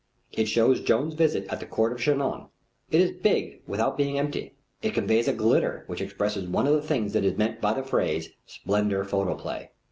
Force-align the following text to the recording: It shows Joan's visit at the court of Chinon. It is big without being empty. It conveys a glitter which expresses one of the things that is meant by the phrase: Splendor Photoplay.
It 0.31 0.45
shows 0.47 0.81
Joan's 0.81 1.13
visit 1.13 1.45
at 1.49 1.59
the 1.59 1.67
court 1.67 1.91
of 1.93 1.99
Chinon. 1.99 2.47
It 2.89 3.01
is 3.01 3.11
big 3.11 3.61
without 3.67 3.97
being 3.97 4.17
empty. 4.17 4.55
It 4.81 4.95
conveys 4.95 5.27
a 5.27 5.31
glitter 5.33 5.83
which 5.85 6.01
expresses 6.01 6.47
one 6.47 6.65
of 6.65 6.73
the 6.73 6.81
things 6.81 7.13
that 7.13 7.23
is 7.23 7.37
meant 7.37 7.61
by 7.61 7.73
the 7.73 7.83
phrase: 7.83 8.29
Splendor 8.47 9.03
Photoplay. 9.03 9.69